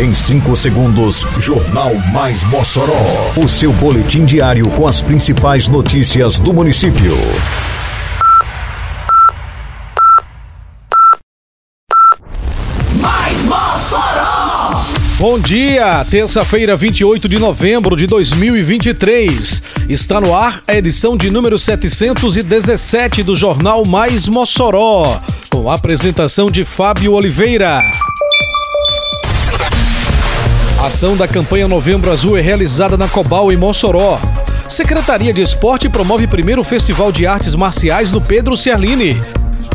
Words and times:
Em 0.00 0.14
5 0.14 0.54
segundos, 0.54 1.26
Jornal 1.38 1.92
Mais 2.12 2.44
Mossoró. 2.44 3.32
O 3.36 3.48
seu 3.48 3.72
boletim 3.72 4.24
diário 4.24 4.70
com 4.70 4.86
as 4.86 5.02
principais 5.02 5.66
notícias 5.66 6.38
do 6.38 6.54
município. 6.54 7.16
Mais 13.00 13.42
Mossoró! 13.42 14.84
Bom 15.18 15.36
dia, 15.40 16.06
terça-feira, 16.08 16.76
28 16.76 17.28
de 17.28 17.40
novembro 17.40 17.96
de 17.96 18.06
2023. 18.06 19.64
Está 19.88 20.20
no 20.20 20.32
ar 20.32 20.62
a 20.68 20.76
edição 20.76 21.16
de 21.16 21.28
número 21.28 21.58
717 21.58 23.24
do 23.24 23.34
Jornal 23.34 23.84
Mais 23.84 24.28
Mossoró, 24.28 25.20
com 25.50 25.68
a 25.68 25.74
apresentação 25.74 26.52
de 26.52 26.64
Fábio 26.64 27.14
Oliveira. 27.14 27.82
A 30.80 30.86
ação 30.86 31.16
da 31.16 31.26
campanha 31.26 31.66
Novembro 31.66 32.10
Azul 32.10 32.36
é 32.36 32.40
realizada 32.40 32.96
na 32.96 33.08
Cobal, 33.08 33.50
em 33.50 33.56
Mossoró. 33.56 34.16
Secretaria 34.68 35.34
de 35.34 35.42
Esporte 35.42 35.88
promove 35.88 36.28
primeiro 36.28 36.62
Festival 36.62 37.10
de 37.10 37.26
Artes 37.26 37.56
Marciais 37.56 38.12
no 38.12 38.20
Pedro 38.20 38.56
Ciarline. 38.56 39.20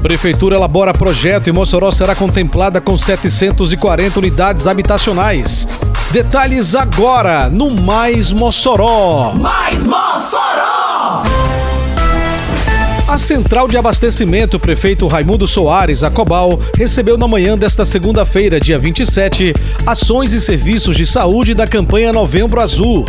Prefeitura 0.02 0.56
elabora 0.56 0.94
projeto 0.94 1.48
e 1.48 1.52
Mossoró 1.52 1.92
será 1.92 2.16
contemplada 2.16 2.80
com 2.80 2.98
740 2.98 4.18
unidades 4.18 4.66
habitacionais. 4.66 5.68
Detalhes 6.12 6.74
agora 6.74 7.50
no 7.50 7.70
Mais 7.70 8.32
Mossoró. 8.32 9.34
Mais 9.36 9.84
Mossoró! 9.84 11.24
A 13.06 13.18
Central 13.18 13.68
de 13.68 13.78
Abastecimento 13.78 14.58
Prefeito 14.58 15.06
Raimundo 15.08 15.46
Soares, 15.46 16.04
a 16.04 16.10
Cobal, 16.10 16.60
recebeu 16.76 17.18
na 17.18 17.28
manhã 17.28 17.58
desta 17.58 17.84
segunda-feira, 17.84 18.62
dia 18.62 18.80
27, 18.80 19.54
ações 19.86 20.32
e 20.32 20.40
serviços 20.40 20.96
de 20.96 21.06
saúde 21.06 21.54
da 21.54 21.68
campanha 21.68 22.14
Novembro 22.14 22.62
Azul. 22.62 23.04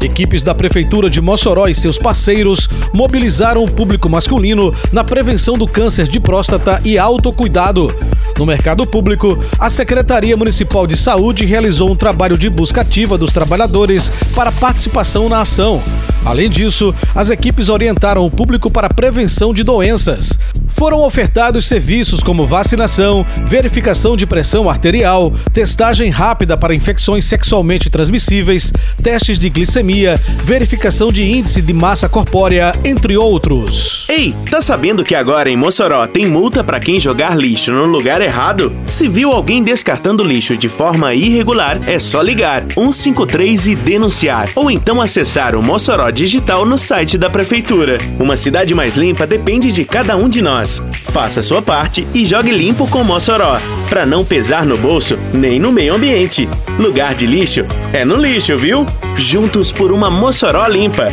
Equipes 0.00 0.44
da 0.44 0.54
Prefeitura 0.54 1.10
de 1.10 1.20
Mossoró 1.20 1.66
e 1.66 1.74
seus 1.74 1.98
parceiros 1.98 2.68
mobilizaram 2.94 3.64
o 3.64 3.70
público 3.70 4.08
masculino 4.08 4.72
na 4.92 5.02
prevenção 5.02 5.58
do 5.58 5.66
câncer 5.66 6.06
de 6.06 6.20
próstata 6.20 6.80
e 6.84 6.96
autocuidado. 6.96 7.94
No 8.38 8.46
mercado 8.46 8.86
público, 8.86 9.38
a 9.58 9.68
Secretaria 9.68 10.36
Municipal 10.36 10.86
de 10.86 10.96
Saúde 10.96 11.44
realizou 11.44 11.90
um 11.90 11.96
trabalho 11.96 12.38
de 12.38 12.48
busca 12.48 12.82
ativa 12.82 13.18
dos 13.18 13.32
trabalhadores 13.32 14.10
para 14.34 14.52
participação 14.52 15.28
na 15.28 15.42
ação. 15.42 15.82
Além 16.24 16.50
disso, 16.50 16.94
as 17.14 17.30
equipes 17.30 17.68
orientaram 17.68 18.24
o 18.24 18.30
público 18.30 18.70
para 18.70 18.86
a 18.86 18.94
prevenção 18.94 19.54
de 19.54 19.64
doenças. 19.64 20.38
Foram 20.70 21.02
ofertados 21.02 21.66
serviços 21.66 22.22
como 22.22 22.46
vacinação, 22.46 23.26
verificação 23.46 24.16
de 24.16 24.26
pressão 24.26 24.70
arterial, 24.70 25.32
testagem 25.52 26.10
rápida 26.10 26.56
para 26.56 26.74
infecções 26.74 27.24
sexualmente 27.24 27.90
transmissíveis, 27.90 28.72
testes 29.02 29.38
de 29.38 29.48
glicemia, 29.48 30.20
verificação 30.44 31.12
de 31.12 31.22
índice 31.22 31.60
de 31.60 31.72
massa 31.72 32.08
corpórea, 32.08 32.72
entre 32.84 33.16
outros. 33.16 34.06
Ei, 34.08 34.34
tá 34.50 34.60
sabendo 34.60 35.04
que 35.04 35.14
agora 35.14 35.50
em 35.50 35.56
Mossoró 35.56 36.06
tem 36.06 36.26
multa 36.26 36.64
para 36.64 36.80
quem 36.80 36.98
jogar 36.98 37.36
lixo 37.36 37.72
no 37.72 37.84
lugar 37.84 38.20
errado? 38.20 38.72
Se 38.86 39.08
viu 39.08 39.32
alguém 39.32 39.62
descartando 39.62 40.24
lixo 40.24 40.56
de 40.56 40.68
forma 40.68 41.14
irregular, 41.14 41.80
é 41.86 41.98
só 41.98 42.22
ligar 42.22 42.64
153 42.72 43.66
e 43.68 43.74
denunciar, 43.74 44.48
ou 44.54 44.70
então 44.70 45.00
acessar 45.00 45.54
o 45.54 45.62
Mossoró 45.62 46.10
Digital 46.10 46.64
no 46.64 46.78
site 46.78 47.16
da 47.16 47.30
prefeitura. 47.30 47.98
Uma 48.18 48.36
cidade 48.36 48.74
mais 48.74 48.96
limpa 48.96 49.26
depende 49.26 49.72
de 49.72 49.84
cada 49.84 50.16
um 50.16 50.28
de 50.28 50.42
nós. 50.42 50.59
Faça 50.68 51.42
sua 51.42 51.62
parte 51.62 52.06
e 52.12 52.24
jogue 52.24 52.52
limpo 52.52 52.86
com 52.86 53.02
Mossoró, 53.02 53.58
para 53.88 54.04
não 54.04 54.24
pesar 54.24 54.66
no 54.66 54.76
bolso 54.76 55.18
nem 55.32 55.58
no 55.58 55.72
meio 55.72 55.94
ambiente. 55.94 56.48
Lugar 56.78 57.14
de 57.14 57.26
lixo 57.26 57.64
é 57.92 58.04
no 58.04 58.16
lixo, 58.16 58.56
viu? 58.58 58.84
Juntos 59.16 59.72
por 59.72 59.90
uma 59.92 60.10
Mossoró 60.10 60.66
limpa. 60.66 61.12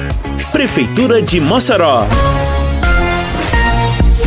Prefeitura 0.52 1.22
de 1.22 1.40
Mossoró. 1.40 2.08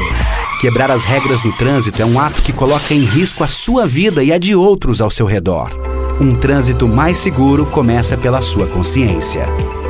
Quebrar 0.61 0.91
as 0.91 1.05
regras 1.05 1.41
do 1.41 1.53
trânsito 1.53 2.03
é 2.03 2.05
um 2.05 2.19
ato 2.19 2.43
que 2.43 2.53
coloca 2.53 2.93
em 2.93 3.05
risco 3.05 3.45
a 3.45 3.47
sua 3.47 3.87
vida 3.87 4.23
e 4.23 4.33
a 4.33 4.39
de 4.39 4.55
outros 4.55 5.01
ao 5.01 5.09
seu 5.09 5.25
redor. 5.25 5.71
Um 6.21 6.35
trânsito 6.35 6.89
mais 6.89 7.17
seguro 7.17 7.65
começa 7.65 8.17
pela 8.17 8.43
sua 8.43 8.67
consciência. 8.67 9.47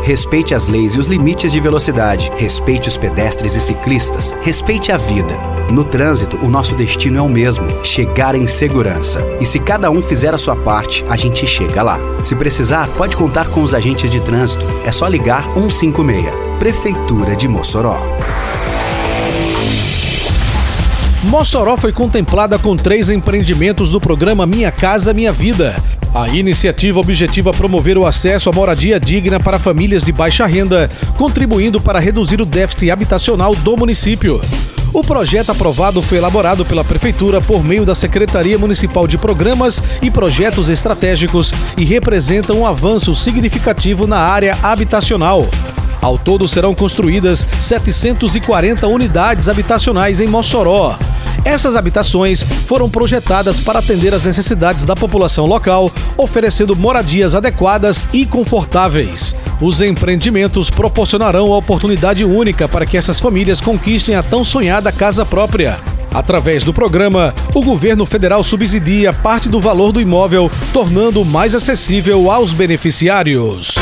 Respeite 0.09 0.55
as 0.55 0.69
leis 0.69 0.95
e 0.95 0.99
os 0.99 1.09
limites 1.09 1.53
de 1.53 1.61
velocidade. 1.61 2.33
Respeite 2.39 2.89
os 2.89 2.97
pedestres 2.97 3.55
e 3.55 3.61
ciclistas. 3.61 4.35
Respeite 4.41 4.91
a 4.91 4.97
vida. 4.97 5.35
No 5.71 5.85
trânsito, 5.85 6.39
o 6.39 6.49
nosso 6.49 6.75
destino 6.75 7.19
é 7.19 7.21
o 7.21 7.29
mesmo: 7.29 7.67
chegar 7.85 8.35
em 8.35 8.47
segurança. 8.47 9.21
E 9.39 9.45
se 9.45 9.59
cada 9.59 9.91
um 9.91 10.01
fizer 10.01 10.33
a 10.33 10.39
sua 10.39 10.57
parte, 10.57 11.05
a 11.11 11.17
gente 11.19 11.47
chega 11.47 11.83
lá. 11.83 12.01
Se 12.23 12.35
precisar, 12.35 12.89
pode 12.97 13.19
contar 13.19 13.51
com 13.51 13.61
os 13.61 13.75
agentes 13.75 14.11
de 14.11 14.19
trânsito. 14.19 14.65
É 14.87 14.91
só 14.91 15.07
ligar 15.07 15.45
156. 15.53 16.33
Prefeitura 16.59 17.37
de 17.37 17.47
Mossoró. 17.47 18.01
Mossoró 21.23 21.77
foi 21.77 21.93
contemplada 21.93 22.59
com 22.59 22.75
três 22.79 23.11
empreendimentos 23.11 23.91
do 23.91 24.01
programa 24.01 24.47
Minha 24.47 24.73
Casa 24.73 25.13
Minha 25.13 25.33
Vida. 25.35 25.77
A 26.15 26.29
iniciativa 26.29 26.99
objetiva 26.99 27.51
promover 27.51 27.99
o 27.99 28.07
acesso 28.07 28.49
à 28.49 28.53
moradia 28.53 28.99
digna 28.99 29.39
para 29.39 29.59
famílias 29.59 30.03
de 30.03 30.11
baixa 30.11 30.47
renda, 30.47 30.91
contribuindo 31.17 31.81
para 31.81 31.99
reduzir 31.99 32.41
o 32.41 32.47
déficit 32.47 32.91
habitacional 32.91 33.55
do 33.55 33.77
município. 33.77 34.41
O 34.93 35.03
projeto 35.03 35.51
aprovado 35.51 36.01
foi 36.01 36.17
elaborado 36.17 36.65
pela 36.65 36.83
Prefeitura 36.83 37.41
por 37.41 37.63
meio 37.63 37.85
da 37.85 37.95
Secretaria 37.95 38.59
Municipal 38.59 39.07
de 39.07 39.19
Programas 39.19 39.83
e 40.01 40.11
Projetos 40.11 40.71
Estratégicos 40.71 41.53
e 41.77 41.85
representa 41.85 42.55
um 42.55 42.67
avanço 42.67 43.15
significativo 43.15 44.07
na 44.07 44.19
área 44.19 44.57
habitacional. 44.63 45.47
Ao 46.01 46.17
todo 46.17 46.49
serão 46.49 46.75
construídas 46.75 47.47
740 47.59 48.87
unidades 48.87 49.49
habitacionais 49.49 50.21
em 50.21 50.27
Mossoró. 50.27 50.97
Essas 51.49 51.77
habitações 51.77 52.43
foram 52.43 52.91
projetadas 52.91 53.59
para 53.59 53.79
atender 53.79 54.13
às 54.13 54.27
necessidades 54.27 54.85
da 54.85 54.95
população 54.95 55.47
local, 55.47 55.91
oferecendo 56.15 56.77
moradias 56.77 57.35
adequadas 57.35 58.07
e 58.13 58.27
confortáveis. 58.27 59.35
Os 59.59 59.81
empreendimentos 59.81 60.69
proporcionarão 60.69 61.51
a 61.51 61.57
oportunidade 61.57 62.23
única 62.23 62.69
para 62.69 62.85
que 62.85 62.99
essas 62.99 63.19
famílias 63.19 63.63
conquistem 63.63 64.15
a 64.15 64.23
tão 64.23 64.45
sonhada 64.45 64.93
casa 64.93 65.25
própria. 65.25 65.79
Através 66.13 66.65
do 66.65 66.75
programa, 66.75 67.35
o 67.55 67.63
governo 67.63 68.05
federal 68.05 68.45
subsidia 68.45 69.15
parte 69.15 69.49
do 69.49 69.59
valor 69.59 69.91
do 69.91 70.03
imóvel, 70.03 70.51
tornando 70.71 71.25
mais 71.25 71.55
acessível 71.55 72.31
aos 72.31 72.53
beneficiários. 72.53 73.75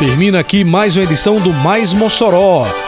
Termina 0.00 0.40
aqui 0.40 0.64
mais 0.64 0.96
uma 0.96 1.04
edição 1.04 1.38
do 1.38 1.52
Mais 1.52 1.92
Mossoró, 1.92 2.66